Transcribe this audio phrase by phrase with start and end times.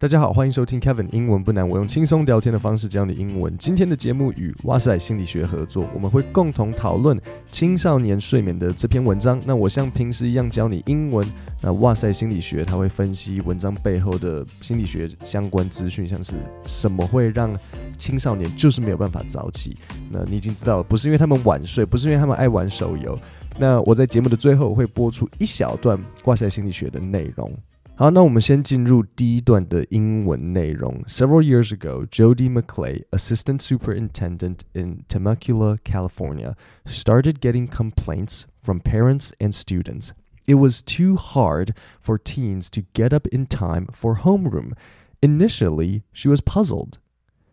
[0.00, 3.52] 大家好，欢迎收听 Kevin 英文不难，我用轻松聊天的方式教你英文。
[3.58, 9.42] 今天的节目与哇塞心理学合作，我们会共同讨论青少年睡眠的这篇文章。
[9.44, 11.26] 那我像平时一样教你英文，
[11.60, 17.52] 那哇塞心理学它会分析文章背后的心理学相关资讯，像是什么会让
[17.96, 19.76] 青少年就是没有办法早起。
[20.12, 23.18] 那你已经知道了，不是因为他们晚睡，不是因为他们爱玩手游。
[23.58, 27.52] 那我在节目的最后会播出一小段哇塞心理学的内容。
[27.97, 31.03] 好，那我们先进入第一段的英文内容。
[31.07, 39.53] Several years ago, Jody McClay, assistant superintendent in Temecula, California, started getting complaints from parents and
[39.53, 40.09] students.
[40.47, 44.73] It was too hard for teens to get up in time for homeroom.
[45.21, 46.97] Initially, she was puzzled.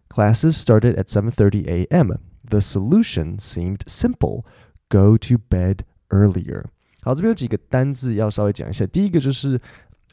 [0.09, 2.19] Classes started at 7:30 a.m.
[2.42, 4.46] The solution seemed simple:
[4.88, 6.64] go to bed earlier.
[7.02, 8.87] 好，这边有几个单字要稍微讲一下。
[8.87, 9.60] 第一个就是。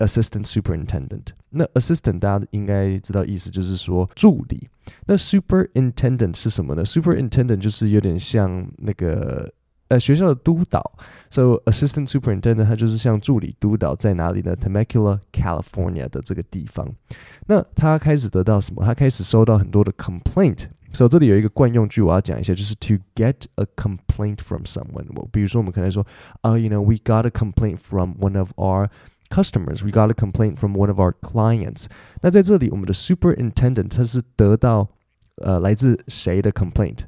[0.01, 4.69] Assistant superintendent，那 assistant 大家应该知道意思就是说助理。
[5.07, 6.85] 那 superintendent 是什么呢？
[6.85, 9.51] superintendent 就是有点像那个
[9.87, 10.91] 呃学校的督导。
[11.31, 14.55] So assistant superintendent 他就是像助理督导在哪里呢？
[14.55, 16.87] Temecula, California 的这个地方。
[17.47, 18.85] 那他开始得到什么？
[18.85, 25.05] 他开始收到很多的 complaint。So 这里有一个惯用句我要讲一下，就是 to get a complaint from someone。
[25.31, 26.05] 比如说我们可能说
[26.41, 28.87] 啊、uh,，you know we got a complaint from one of our
[29.31, 31.87] Customers, we got a complaint from one of our clients.
[32.21, 34.89] 那在这里，我们的 superintendent 他是得到
[35.35, 36.99] 呃来自谁的 complaint?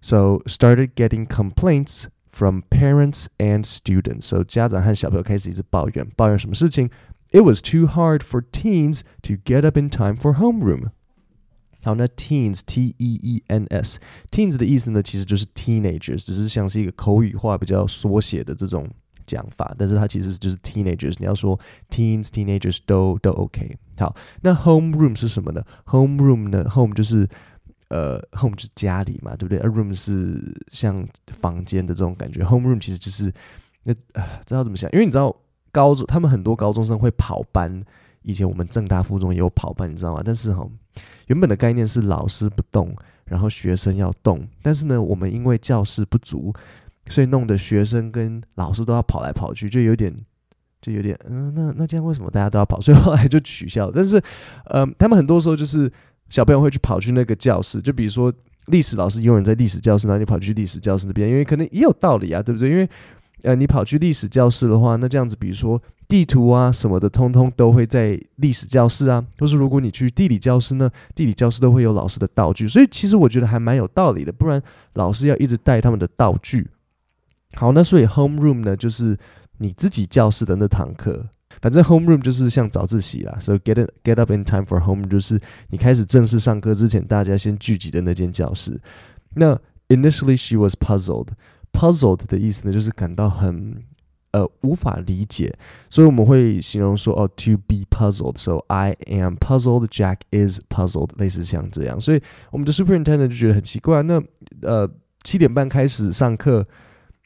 [0.00, 4.22] So started getting complaints from parents and students.
[4.22, 6.90] So 家长和小朋友开始一直抱怨，抱怨什么事情？
[7.30, 10.90] It was too hard for teens to get up in time for homeroom.
[11.82, 13.98] 好，那 teens T E E N S
[14.30, 18.88] teens 的意思呢，其实就是 teenagers，只是像是一个口语化比较缩写的这种。
[19.31, 21.15] 讲法，但是它其实就是 teenagers。
[21.19, 21.57] 你要说
[21.89, 23.77] teens、teenagers 都都 OK。
[23.97, 27.25] 好，那 home room 是什么呢？home room 呢？home 就是
[27.87, 31.07] 呃，home 就是家里嘛，对不对？A room 是像
[31.39, 32.43] 房间的这种感觉。
[32.43, 33.31] home room 其实就是
[33.85, 34.91] 那呃，知道怎么想？
[34.91, 35.33] 因为你知道
[35.71, 37.81] 高中他们很多高中生会跑班，
[38.23, 40.21] 以前我们正大附中也有跑班，你知道吗？
[40.25, 40.67] 但是哈，
[41.27, 42.93] 原本的概念是老师不动，
[43.23, 44.45] 然后学生要动。
[44.61, 46.53] 但是呢，我们因为教室不足。
[47.07, 50.15] 所以弄得学生跟老师都要跑来跑去，就有点，
[50.81, 52.79] 就有点，嗯，那那这样为什么大家都要跑？
[52.79, 53.93] 所以后来就取消了。
[53.95, 54.21] 但是，
[54.65, 55.91] 呃，他们很多时候就是
[56.29, 58.31] 小朋友会去跑去那个教室，就比如说
[58.67, 62.69] 历史老师有人在历史教室，然后你跑去历史教室那边，因为可能也有道理啊，对不对？
[62.69, 62.87] 因为，
[63.43, 69.25] 呃，你跑去历史教室的话，那这样子，比如说地图啊什么的，通通都会在历史教室啊。
[69.39, 74.31] 或是如果你去地理教室呢，地理教室都会有老师的道具，所以其实我觉得还蛮有道理的。
[74.31, 74.61] 不然
[74.93, 76.67] 老师要一直带他们的道具。
[77.55, 79.17] 好，那所以 homeroom 呢，就是
[79.57, 81.27] 你自己教室的那堂课。
[81.61, 85.39] 反正 homeroom 就是像早自习啦，所以 get get up in time for home 就是
[85.69, 88.79] 你开始正式上课之前，大家先聚集的那间教室。
[89.35, 93.79] 那 initially she was puzzled，puzzled 的意思呢，就是感到很
[94.31, 95.53] 呃无法理解，
[95.89, 101.99] 所以我们会形容说哦，to be puzzled，so I am puzzled，Jack is puzzled，类似像这样。
[101.99, 104.23] 所以我们的 superintendent 就觉得很奇怪，那
[104.61, 104.89] 呃
[105.23, 106.65] 七点半开始上课。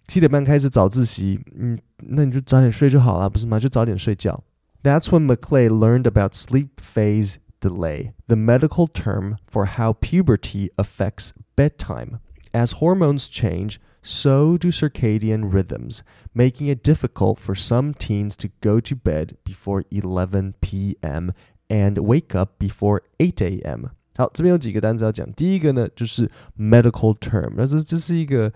[0.09, 3.61] 七点半开始早自习，嗯，那你就早点睡就好了，不是吗？
[3.61, 4.43] 就早点睡觉。
[4.83, 12.19] That's when McClay learned about sleep phase delay, the medical term for how puberty affects bedtime.
[12.53, 16.01] As hormones change, so do circadian rhythms,
[16.33, 21.31] making it difficult for some teens to go to bed before 11 p.m.
[21.69, 23.91] and wake up before 8 a.m.
[24.17, 25.31] 好，这边有几个单词要讲。
[25.35, 28.53] 第一个呢，就是 medical term，那这这是一个。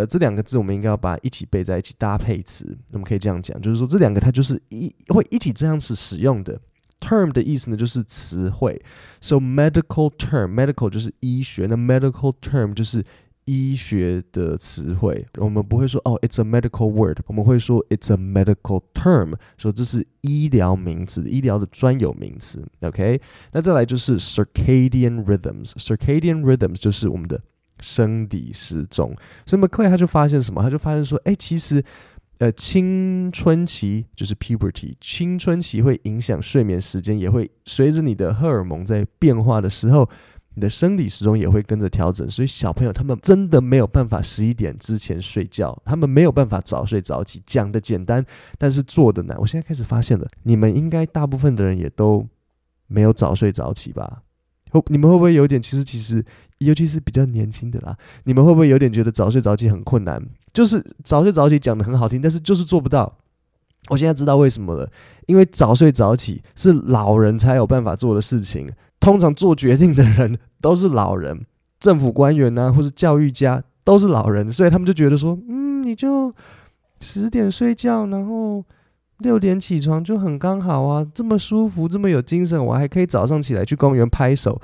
[0.00, 2.74] 呃，这两个字我们应该要把一起背在一起，搭配词。
[2.92, 6.58] 我们可以这样讲，就是说这两个它就是一会一起这样子使用的。
[7.00, 8.80] term 的意思呢，就是词汇。
[9.20, 13.04] So medical term，medical 就是医学，那 medical term 就是
[13.44, 15.26] 医学的词汇。
[15.38, 22.66] 我们不会说哦，it's a medical word，我们会说 it's a medical term，说这是医疗名词，医疗的专有名词。
[22.80, 23.20] OK，
[23.52, 27.40] 那再来就是 circadian rhythms，circadian rhythms 就是我们的。
[27.80, 29.14] 生理时钟，
[29.46, 30.62] 所以 McClay 他就发现什么？
[30.62, 31.82] 他就发现说，哎，其实，
[32.38, 40.08] 呃，青春期就是 puberty，青春期会影响睡眠时间，也会随着你的荷尔蒙在变化的时候，
[40.54, 42.28] 你的生理时钟也会跟着调整。
[42.28, 47.42] 所以小朋友他们真的没有办法十一点之前睡觉，他们没有办法早睡早起。
[47.44, 48.24] 讲的简单，
[48.58, 49.38] 但是做的难。
[49.38, 52.26] 我现在开始发现了，你们应该大部分的人也都
[52.86, 54.22] 没有早睡早起吧？
[54.88, 55.60] 你们会不会有点？
[55.60, 56.24] 其实，其实。
[56.60, 60.22] 尤其是比较年轻的啦，你们会不会有点觉得早睡早起很困难？
[60.52, 63.16] 就是早睡早起讲得很好听，但是就是做不到。
[63.88, 64.86] 我现在知道为什么了，
[65.26, 68.70] 因为早睡早起是老人才有办法做的事情。
[69.00, 71.46] 通常做决定的人都是老人，
[71.78, 76.30] 政府官员呐、啊，或是教育家都是老人，所以他们就觉得说，嗯，你就
[77.00, 78.62] 十点睡觉，然后
[79.20, 84.60] 六点起床就很刚好啊，这么舒服，这么有精神，我还可以早上起来去公园拍手。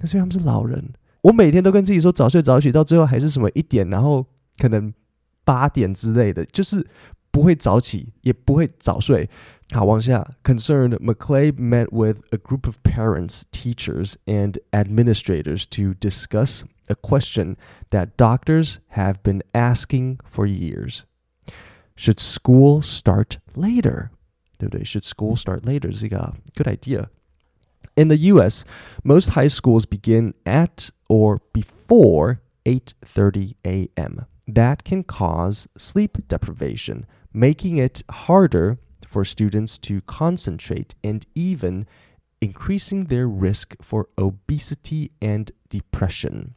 [0.00, 0.92] 那所以他们是老人，
[1.22, 4.26] 我每天都跟自己说早睡早起，到最后还是什么一点，然后
[4.58, 4.92] 可能
[5.44, 6.86] 八点之类的，就是。
[7.34, 9.26] 不会早起，也不会早睡。
[9.70, 10.28] 好，往下。
[10.44, 17.56] Concerned, McClay met with a group of parents, teachers, and administrators to discuss a question
[17.88, 21.04] that doctors have been asking for years.
[21.95, 24.09] Should school start later?
[24.57, 24.83] 对不对？
[24.83, 27.09] Should school start later 是一个 good idea.
[27.95, 28.63] In the U.S.,
[29.03, 34.25] most high schools begin at or before 8:30 a.m.
[34.47, 38.77] That can cause sleep deprivation making it harder
[39.07, 41.85] for students to concentrate and even
[42.39, 46.55] increasing their risk for obesity and depression.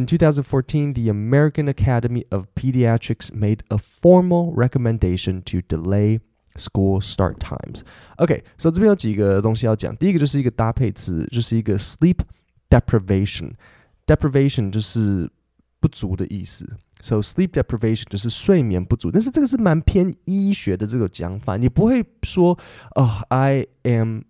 [0.00, 6.20] In 2014, the American Academy of Pediatrics made a formal recommendation to delay
[6.56, 7.82] school start times.
[8.18, 9.96] Okay, so 这边有几个东西要讲。
[9.96, 12.18] 第一个就是一个搭配词，就是一个 sleep
[12.68, 15.28] deprivation。deprivation 就是
[15.80, 16.68] 不足的意思。
[17.00, 22.52] So sleep deprivation 就是睡眠不足，但是这个是蛮偏医学的这个讲法，你不会说
[22.94, 24.20] 哦、oh,，I am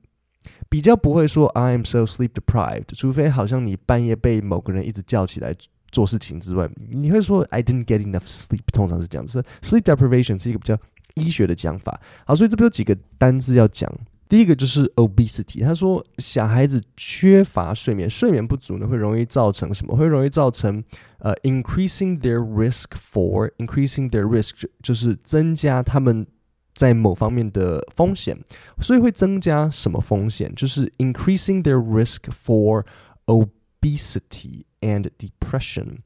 [0.70, 5.56] 比较不会说 I am so sleep deprived，除非好像你半夜被某个人一直叫起来
[5.92, 9.44] 做事情之外，你会说 I didn't get enough sleep，通常是这样子。
[9.62, 10.78] sleep deprivation 是一个比较
[11.16, 12.00] 医学的讲法。
[12.26, 13.92] 好，所以这边有几个单字要讲。
[14.30, 19.94] 第一个就是 obesity，他说小孩子缺乏睡眠，睡眠不足呢会容易造成什么？
[19.94, 20.82] 会容易造成
[21.18, 24.52] 呃、increasing their risk for increasing their risk
[24.82, 26.26] 就是增加他们
[26.74, 28.38] 在某方面的风险，
[28.80, 30.54] 所以会增加什么风险？
[30.56, 32.86] 就是 increasing their risk for
[33.26, 36.00] obesity and depression。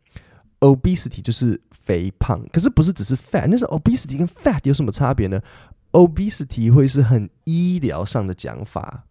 [0.59, 5.39] obesity 就是肥胖，可是不是只是 fat，那是 obesity 跟 fat 有什么差别呢
[5.91, 9.03] ？Obesity 会是很医疗上的讲法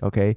[0.00, 0.36] ，OK？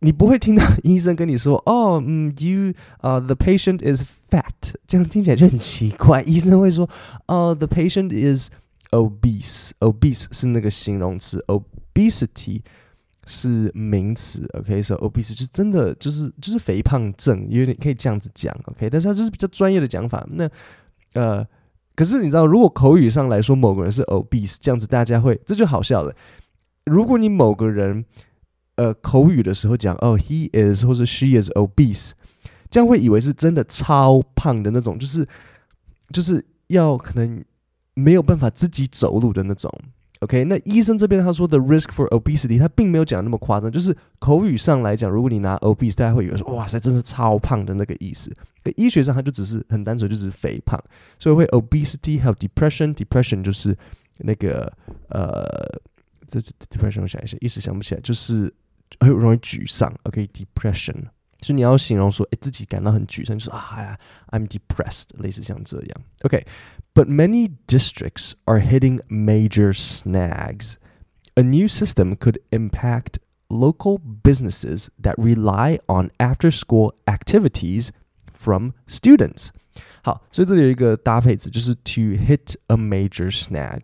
[0.00, 6.22] 你不会听到医生跟你说，哦，嗯，you 啊、uh,，the patient is fat，这样听起来就很奇怪。
[6.22, 6.88] 医生会说，
[7.26, 8.50] 哦、，the patient is
[8.90, 12.60] obese，obese 是那个形容词，obesity
[13.26, 18.88] 是名词，OK？So obese 就真的就是就是肥胖症，有点可以这样子讲，OK？
[18.90, 20.50] 但是它就是比较专业的讲法，那
[21.14, 21.46] 呃。
[21.96, 26.14] 可是你知道，如果口语上来说某个人是 obese，这样子大家会这就好笑了。
[26.84, 28.04] 如果你某个人
[28.74, 32.10] 呃口语的时候讲哦，he is 或者 she is obese，
[32.68, 35.26] 这样会以为是真的超胖的那种，就是
[36.12, 37.42] 就是要可能
[37.96, 39.68] 没有办法自己走路的那种。
[40.20, 48.34] OK，那医生这边他说的 risk for obesity，他并没有讲那么夸张，就是口语上来讲，如果你拿 obese，大家会以为说哇塞，真是超胖的那个意思。
[48.64, 50.82] 可医学上，它就只是很单纯，就只是肥胖，
[51.18, 53.76] 所以会 obesity 还有 depression，depression 就是
[54.18, 54.72] 那个
[55.10, 55.44] 呃，
[56.26, 58.52] 这是 depression，我想一下，一时想不起来，就是
[59.00, 59.94] 很容易沮丧。
[60.04, 60.96] OK，depression，、
[61.41, 63.99] 所以你要形容说，哎，自己感到很沮丧，就是啊呀，
[64.29, 66.01] I'm depressed，类似像这样。
[66.21, 70.75] OK。But many districts are hitting major snags.
[71.35, 77.89] A new system could impact local businesses that rely on after school activities
[78.33, 79.49] from students.
[80.03, 83.83] 好，所以这里有一个搭配词，就是 to hit a major snag。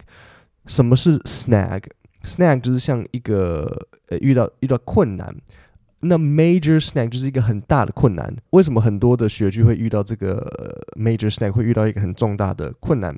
[0.65, 5.33] 什么是 snag？snag 就是像一个呃遇到遇到困难。
[6.02, 8.34] 那 major snag 就是一个很大的困难。
[8.50, 10.46] 为什么很多的学区会遇到这个
[10.96, 13.16] major snag，会遇到一个很重大的困难？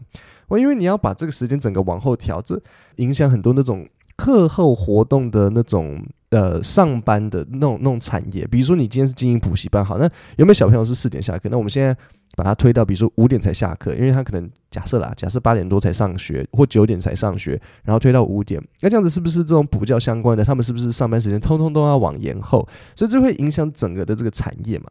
[0.48, 2.60] 我因为你要把这个时间整个往后调，这
[2.96, 8.46] 影响很多那种课后活动的那种呃上班的那种那种产业。
[8.46, 10.04] 比如说你今天是经营补习班，好，那
[10.36, 11.48] 有没有小朋友是四点下课？
[11.50, 11.96] 那我们现在。
[12.36, 22.68] 把它推到，比如说五点才下课，因为他可能假设啦，假设八点多才上学，或九点才上学，然后推到五点，那这样子是不是这种补教相关的，他们是不是上班时间通通都要往延后？
[22.94, 24.90] 所以这会影响整个的这个产业嘛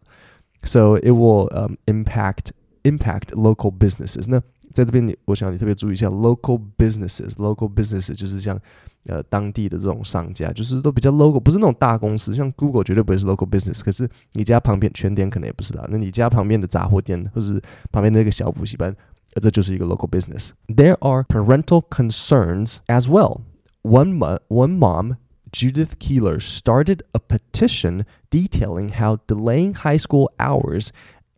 [0.64, 2.52] ？So it will um impact
[2.84, 4.26] impact local businesses。
[4.28, 4.40] 那
[4.72, 7.32] 在这边你，我想你特别注意一下 local businesses。
[7.36, 8.60] local businesses 就是像。
[9.07, 13.83] 呃，当地的这种商家就是都比较 local，不是那种大公司，像 Google 绝对不会是 local business。
[13.83, 18.95] 可是你家旁边全联可能也不是啦，那你家旁边的杂货店或者是旁边的那个小补习班，
[19.35, 23.41] 呃，这就是一个 local business。There are parental concerns as well.
[23.83, 25.17] One mom, one mom,
[25.51, 30.91] Judith Keeler, started a petition detailing how delaying high school hours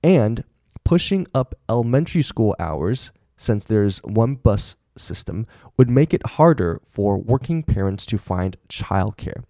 [0.03, 0.43] and
[0.83, 5.46] pushing up elementary school hours, since there's one bus system
[5.78, 9.44] would make it harder for working parents to find childcare.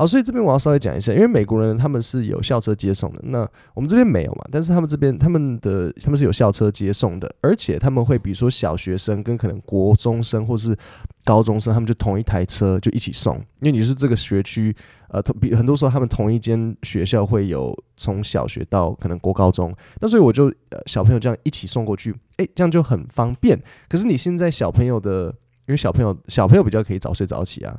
[0.00, 10.74] 好，所以这边我要稍微讲一下，因为美国人他们是有校车接送的，那我们这边没有嘛，但是他们这边他们的他们是有校车接送的，而且他们会比如说小学生跟可能国中生或是
[11.22, 14.74] 高中生，他们就同一台车就一起送，因为你是这个学区，
[15.10, 23.62] 呃，同比很多时候他们同一间学校会有从小学到可能国高中，那所以我就呃小朋友这样一起送过去，诶，这样就很方便。
[23.86, 25.26] 可是你现在小朋友的，
[25.66, 27.76] 因为小朋友小朋友比较可以早睡早起啊。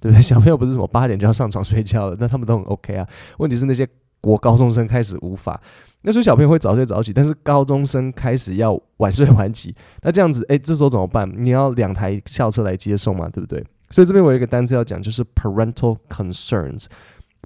[0.00, 0.22] 对不对？
[0.22, 3.06] 小朋友不是什么八点就要上床睡觉了，那他们都很 OK 啊。
[3.38, 3.88] 问题是那些
[4.20, 5.60] 国高中生开始无法，
[6.02, 11.32] 那时候小朋友会早睡早起，但是高中生开始要晚睡晚起，那这样子，哎，这时候怎么办？
[11.36, 13.64] 你要两台校车来接送嘛，对不对？
[13.90, 16.86] 所以这边我有一个单词要讲，就是 parental concerns。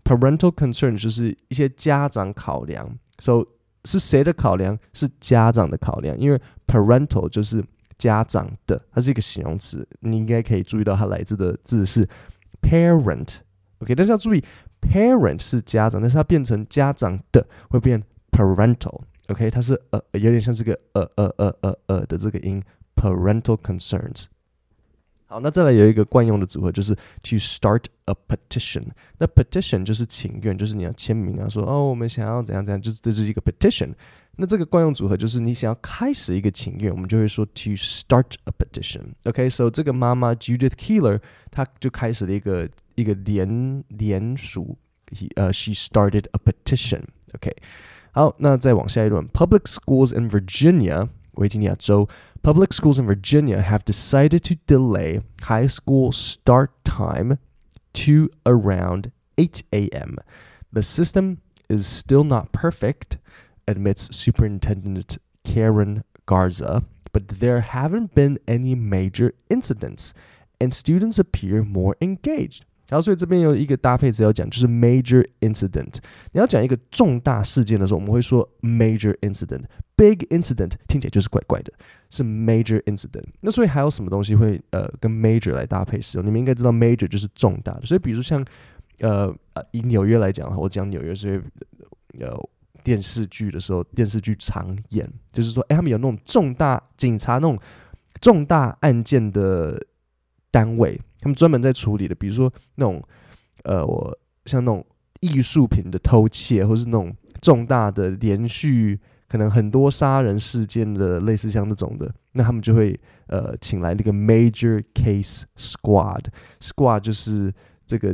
[0.03, 3.45] parental concerns 就是一些家长考量，so
[3.85, 4.77] 是谁的考量？
[4.93, 7.63] 是家长的考量，因为 parental 就是
[7.99, 12.09] 家长的，它是一个形容词，你应该可以注意到它来自的字是。
[12.63, 13.39] parent
[13.81, 14.43] ok 但是要注意
[14.81, 22.63] parent 是家长但是它变成家长的会变 parental ok 它是呃有点像这个呃呃呃呃呃的这个音
[22.97, 24.27] parental concerns
[25.27, 28.85] 好那再来有一个惯用的组合就是 to start a petition
[29.19, 33.93] 那 petition 就是请愿就是你要签名啊说哦我们想要怎样怎样就是这是一个 petition
[34.38, 39.70] 那这个惯用组合就是你想要开始一个请愿，我们就会说 to start a petition。OK，so、okay?
[39.72, 44.78] 这个妈妈 Judith Keeler 她就开始了一个一个联联署，
[45.36, 47.52] 呃、uh,，she started a petition。OK，
[48.12, 52.08] 好，那再往下一段，Public schools in Virginia，维吉尼亚州。
[52.44, 57.38] Public schools in Virginia have decided to delay high school start time
[57.94, 60.18] to around 8 a.m.
[60.72, 63.18] The system is still not perfect,
[63.66, 70.12] admits Superintendent Karen Garza, but there haven't been any major incidents,
[70.60, 72.62] and students appear more engaged.
[72.90, 75.96] 然后，所以这边有一个搭配词要讲，就是 major incident。
[76.32, 81.74] 你要讲一个重大事件的时候，我们会说 major incident。big incident 听起来就是怪怪的，
[82.10, 83.26] 是 major incident。
[83.42, 86.26] 那所以还有什么东西会呃跟 major 来搭配使用？
[86.26, 87.86] 你们应该知道 major 就是重大的。
[87.86, 88.46] 所以比如说像
[89.00, 89.36] 呃
[89.72, 91.42] 以纽约来讲的话，我讲纽约，所以
[92.20, 92.38] 呃
[92.85, 97.59] 电视剧的时候，电视剧常演，就是说，哎，他们有那种重大警察那种
[98.21, 99.81] 重大案件的
[100.51, 101.01] 单位。
[101.21, 103.01] 他们专门在处理的，比如说那种，
[103.63, 104.85] 呃，我像那种
[105.21, 108.99] 艺术品的偷窃，或是那种重大的连续
[109.29, 112.99] 可能很多杀人事件的，类似像那种的，那他们就会
[113.29, 117.55] 呃请来那个 Major Case Squad，Squad 就是
[117.87, 118.13] 这个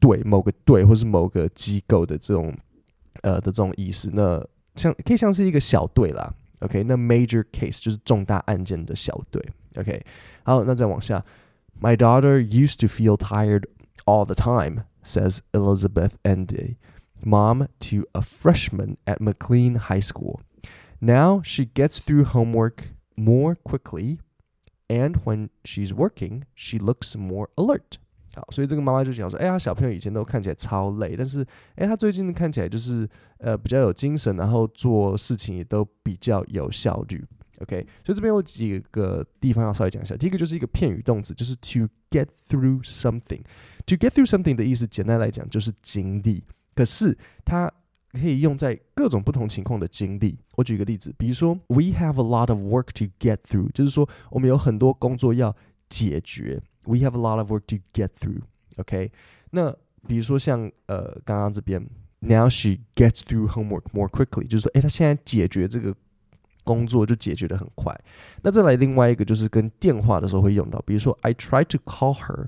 [0.00, 2.56] 队，某个队或是某个机构的这种
[3.21, 4.09] 呃的这种意思。
[4.13, 9.43] 那像可以像是一个小队啦，OK，那 Major Case 就是重大案件的小队，
[9.75, 10.05] OK，
[10.43, 11.23] 好，那再往下。
[11.79, 13.65] My daughter used to feel tired
[14.05, 16.75] all the time, says Elizabeth Endy,
[17.23, 20.41] mom to a freshman at McLean High School.
[20.99, 24.19] Now she gets through homework more quickly,
[24.87, 27.97] and when she's working, she looks more alert.
[28.50, 37.24] 所以这个妈妈就讲说，哎呀，小朋友以前都看起来超累，但是，哎，他最近看起来就是呃比较有精神，然后做事情也都比较有效率。
[37.60, 40.14] OK，所以这边有几个地方要稍微讲一下。
[40.14, 43.40] 第一个就是一个片语动词，就是 to get through something。
[43.86, 46.44] to get through something 的意思，简单来讲就是经历。
[46.74, 47.16] 可是
[47.46, 47.72] 它
[48.12, 50.38] 可以用在各种不同情况的经历。
[50.56, 55.56] 我举个例子，比如说，We have a lot of work to get through，就是说我们有很多工作要
[55.89, 56.61] 解决。
[56.83, 59.11] We have a lot of work to get through。OK，
[59.51, 59.75] 那
[60.07, 61.87] 比如说像呃刚刚这边，
[62.19, 65.95] Now she gets through homework more quickly，就是说，诶，她现在解决这个。
[66.63, 67.91] 工作就解决得很快。
[68.43, 72.45] 那再来另外一个就是跟电话的时候会用到，比如说 I tried to call her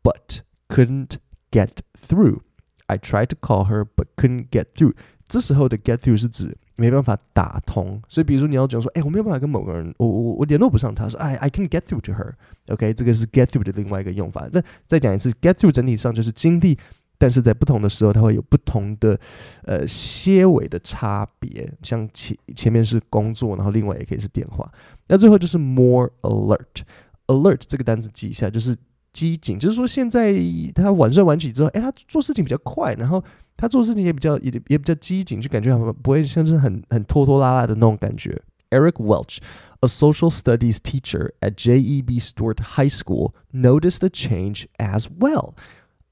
[0.00, 1.16] but couldn't
[1.50, 1.70] get
[2.00, 2.42] through.
[2.87, 4.93] I tried to call her but couldn't get through.
[5.27, 8.01] 这时候的 get through 是指没办法打通。
[8.07, 12.33] 所以比如说你要讲说，哎，我没有办法跟某个人，我我我联络不上他，说哎，I can't get through to her.
[12.67, 14.47] OK，这个是 get through 的另外一个用法。
[14.51, 16.77] 那再讲一次，get through 整体上就是经历。
[17.15, 19.17] 但是在不同的时候，它会有不同的
[19.63, 21.71] 呃些微的差别。
[21.81, 24.69] 像前前面是工作，然后另外也可以是电话。
[25.07, 26.81] 那最后就是 more alert。
[27.27, 28.75] alert 这个单词记一下，就是
[29.12, 30.34] 机警，就是说现在
[30.74, 33.22] 他晚睡晚起之后，哎，他做事情比较快，然后
[33.56, 38.40] 他做事情也比较也也比较机警，就感觉不会像是很很拖拖拉拉的那种感觉。
[38.70, 39.38] Eric Welch,
[39.80, 42.18] a social studies teacher at J.E.B.
[42.18, 45.54] Stuart High School, noticed a change as well.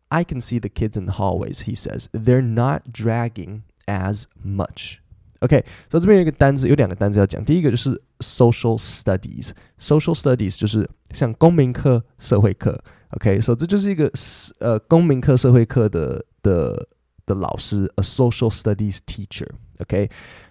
[0.08, 2.08] I can see the kids in the hallways, he says.
[2.12, 5.02] They're not dragging as much.
[5.41, 7.43] OK，所以这边有一个单字，有两个单字要讲。
[7.43, 12.79] 第一个就是 social studies，social studies 就是像公民课、社会课。
[13.15, 14.11] OK，所以这就是一个
[14.59, 16.87] 呃公民课、社会课的的
[17.25, 19.47] 的老师，a social studies teacher。
[19.79, 20.07] OK，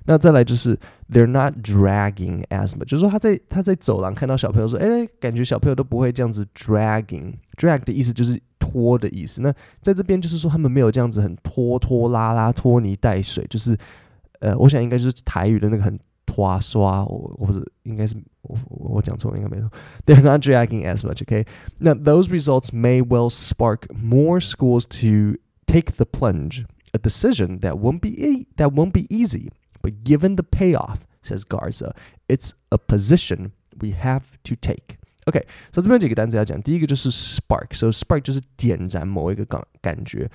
[0.06, 0.76] 那再来就是
[1.09, 9.40] they're not dragging as much，就是说他在他在走廊看到小朋友说，哎，感觉小朋友都不会这样子 dragging，drag 的意思就是拖的意思。
[9.40, 13.78] 那在这边就是说他们没有这样子很拖拖拉拉、拖泥带水，就是。
[14.39, 19.69] 呃，我想应该就是台语的那个很拖刷，或者应该是我我讲错，应该没错。
[20.05, 21.45] They're not dragging as much, okay?
[21.79, 27.79] Now those results may well spark more schools to take the plunge, a decision that
[27.79, 29.50] won't be e that won't be easy,
[29.81, 31.93] but given the payoff, says Garza,
[32.27, 34.97] it's a position we have to take.
[35.27, 40.29] OK，所以这边几个单词要讲，第一个就是 spark，so spark 就是点燃某一个感感觉。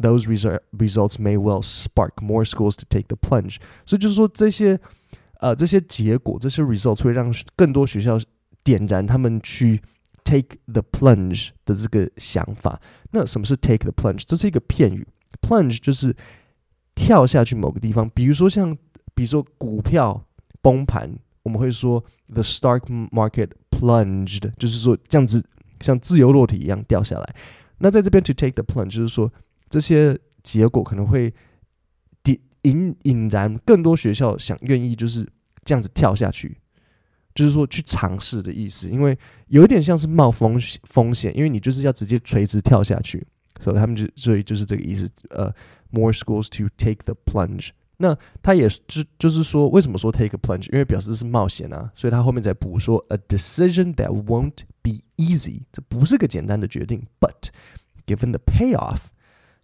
[0.00, 3.56] Those result results may well spark more schools to take the plunge。
[3.84, 4.78] 所以就是说，这些
[5.40, 8.16] 呃这些结果，这些 results 会让更多学校
[8.62, 9.82] 点燃他们去
[10.22, 12.80] take the plunge 的这个想法。
[13.10, 14.22] 那什么是 take the plunge？
[14.24, 15.04] 这是一个片语
[15.40, 16.14] ，plunge 就是
[16.94, 18.08] 跳下去某个地方。
[18.10, 18.72] 比如说像，
[19.16, 20.24] 比如说股票
[20.62, 21.12] 崩盘，
[21.42, 25.44] 我们会说 the stock market plunged，就是说这样子
[25.80, 27.34] 像自由落体一样掉下来。
[27.78, 29.32] 那在这边 to take the plunge 就是说。
[29.68, 31.32] 这些结果可能会
[32.62, 35.26] 引引燃更多学校想愿意就是
[35.64, 36.58] 这样子跳下去，
[37.34, 38.90] 就是说去尝试的意思。
[38.90, 43.24] 因为有一点像是冒风风险，因为你就是要直接垂直跳下去，
[43.60, 45.08] 所以他们就所以就是这个意思。
[45.30, 45.52] 呃
[45.92, 47.70] ，more schools to take the plunge。
[47.98, 50.70] 那他也就就是说，为什么说 take a plunge？
[50.72, 55.62] 因为表示是冒险啊，所以他后面再补说 a decision that won't be easy。
[55.72, 57.50] 这不是个简单的决定，but
[58.04, 58.98] given the payoff。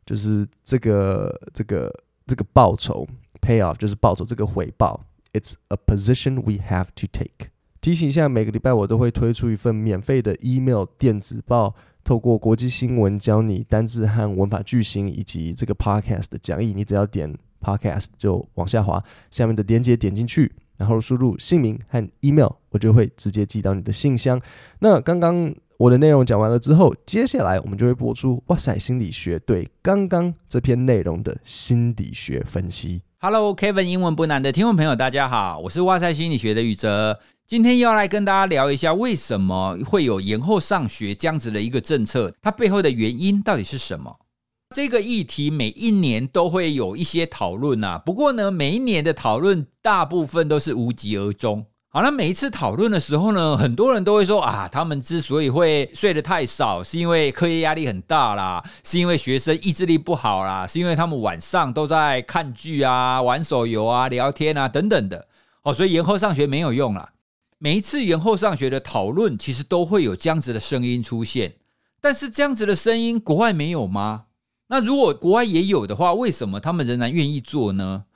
[0.05, 1.93] 就是这个这个
[2.27, 3.07] 这个报酬
[3.41, 7.51] payoff 就是报酬这个回报，it's a position we have to take。
[7.81, 16.73] 提醒一下，每个礼拜我都会推出一份免费的 email 电子报，透过国际新闻教你单字和文法句型，以及这个 podcast 的讲义。
[16.73, 24.40] 你只要点 podcast 就往下滑，下面的链接点进去，然后输入姓名和 email，我就会直接寄到你的信箱。
[24.79, 25.55] 那刚刚。
[25.77, 33.03] 我的内容讲完了之后，接下来我们就会播出哇塞心理学对刚刚这篇内容的心理学分析。
[33.19, 44.15] Hello，Kevin，英文不难的听众朋友，大家好，我是哇塞心理学的宇哲，今天要来跟大家聊一下为什么会有延后上学这样子的一个政策，它背后的原因到底是什么？
[44.75, 51.67] 这个议题每一年都会有一些讨论啊，不过呢，每一年的讨论大部分都是无疾而终。
[51.96, 65.28] 好，那每一次讨论的时候呢，很多人都会说啊，他们之所以会睡得太少，是因为课业压力很大啦，是因为学生意志力不好啦，是因为他们晚上都在看剧啊、玩手游啊、聊天啊等等的。
[65.62, 67.12] 哦，所以延后上学没有用啦。
[67.59, 71.54] 每一次延后上学的讨论，其实都会有这样子的声音出现。
[72.00, 74.24] 但是这样子的声音，国外没有吗？
[74.66, 78.07] 那如果国外也有的话，为什么他们仍然愿意做呢？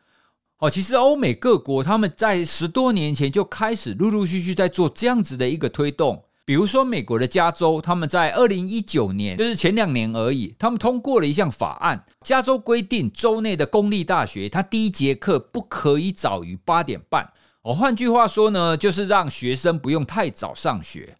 [0.59, 6.25] 哦，其实欧美各国他们在十多年前就开始陆陆续续在做这样子的一个推动。
[6.45, 17.31] 比如说，美国的加州，他们在二零一九年，就是前两年而已，他们通过了一项法案，加州规定州内的公立大学，它第一节课不可以早于八点半。
[17.63, 21.19] 哦，换句话说呢，就是让学生不用太早上学。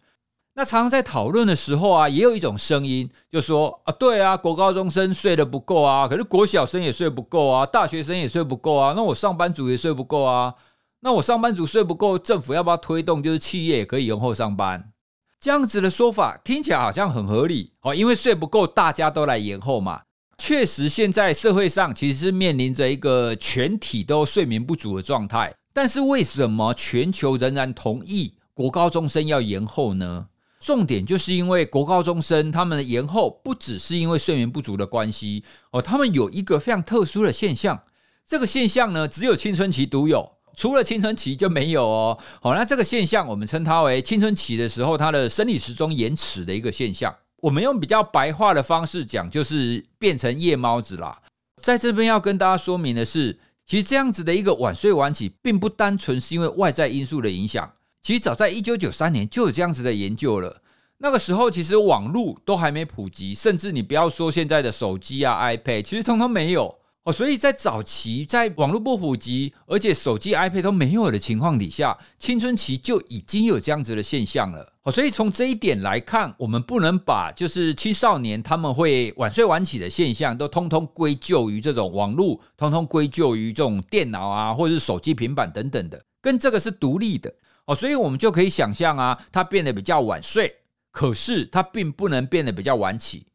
[0.59, 10.55] 那常常在讨论的时候啊，也有一种声音，就说啊，对啊，国高中生睡得不够啊，可是国小生也睡不够啊，大学生也睡不够啊，那我上班族也睡不够啊，
[10.99, 14.91] 那我上班族睡不够，政府要不要推动，就是企业也可以延后上班？
[15.39, 20.01] 这样子的说法听起来好像很合理哦，因为睡不够，大家都来延后嘛。
[20.37, 30.27] 确实，现在社会上其实是面临着一个全体都睡眠不足的状态，但是为什么全球仍然同意国高中生要延后呢？
[30.59, 37.83] 重点就是因为国高中生他们的延后不只是因为睡眠不足的关系哦，他们有一个非常特殊的现象，
[38.27, 42.17] 这个现象呢只有青春期独有，除了青春期就没有哦。
[42.41, 47.15] 好，那这个现象我们称它为青春期的时候它的生理时钟延迟的一个现象。
[47.37, 51.21] 我们用比较白话的方式讲，就是变成夜猫子啦。
[51.61, 57.71] 在这边要跟大家说明的是，其实这样子的一个晚睡晚起，并不单纯是因为外在因素的影响。
[58.01, 60.61] 其实早在一九九三年就有这样子的研究了。
[61.01, 74.73] 那个时候其实网络都还没普及，甚至你不要说现在的手机啊、iPad，其实通通没有哦，所以在早期在网络不普及，而且手机、iPad 都没有的情况底下，青春期就已经有这样子的现象了。
[74.83, 87.33] 哦，所以从这一点来看，我们不能把就是青少年他们会晚睡晚起的现象，都通通归咎于这种网络，通通归咎于这种电脑啊，或者是手机、平板等等的，跟这个是独立的。
[87.69, 90.51] 哦，所以我们就可以想象啊，他变得比较晚睡，
[90.91, 93.27] 可是他并不能变得比较晚起。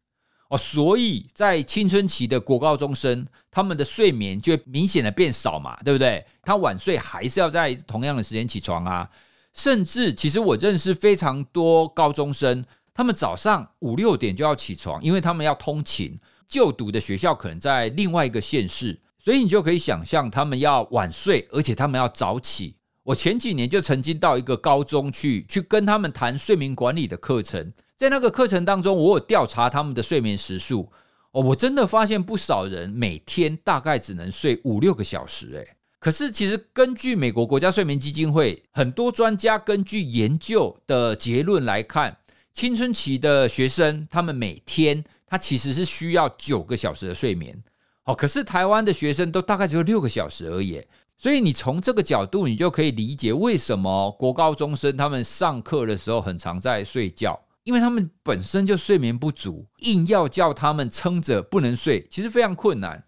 [0.48, 6.26] 哦，所以在青春期的国高中生，他们的睡眠就明显的变少嘛，对不对？
[6.42, 9.08] 他晚睡还是要在同样的时间起床啊。
[9.52, 16.18] 甚至，其实我认识非常多高中生，他们早上五六点就要起床，因为他们要通勤，
[16.48, 22.78] 就读的学校可能在另外一个县市，所以你就可以想象他们要晚睡，而且他们要早起。
[23.04, 27.72] 我前几年就曾经到一个高中去，去跟他们谈睡眠管理的课程。
[27.96, 30.90] 在那个课程当中，我有调查他们的睡眠时数。
[31.32, 42.16] 哦，我真的发现不少人每天大概只能睡五六个小时，诶，可是其实根据美国国家睡眠基金会很多专家根据研究的结论来看，
[42.52, 47.62] 青春期的学生他们每天他其实是需要九个小时的睡眠，
[48.04, 50.80] 哦，可是台湾的学生都大概只有六个小时而已，
[51.16, 57.40] 所以你从这个角度，你就可以理解为什么国高中生他们上课的时候很常在睡觉。
[57.64, 63.04] 因为他们本身就睡眠不足，硬要叫他们撑着不能睡，其实非常困难。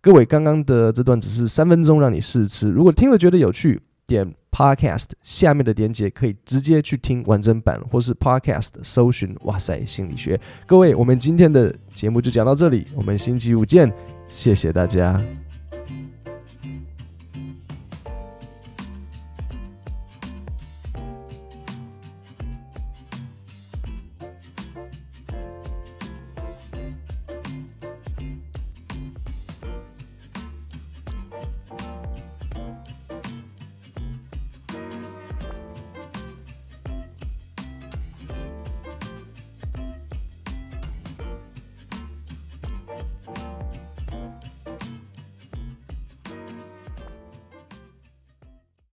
[0.00, 10.40] 各位，刚刚的这段只是三分钟让你试吃，如果听了觉得有趣，点 Podcast 下面的连结可以直接去听完整版，或是 Podcast 搜寻“哇塞心理学”。
[10.66, 13.92] 各位，我们今天的节目就讲到这里，我们星期五见，
[14.28, 15.22] 谢谢大家。